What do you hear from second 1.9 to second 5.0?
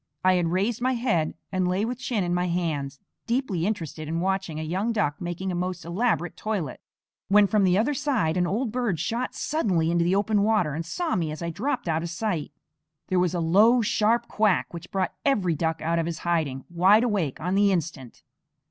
chin in my hands, deeply interested in watching a young